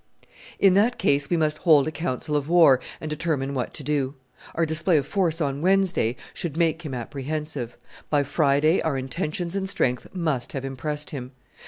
[0.57, 4.15] "In that case we must hold a council of war, and determine what to do.
[4.55, 7.77] Our display of force on Wednesday should make him apprehensive.
[8.09, 11.33] By Friday our intentions and strength must have impressed him.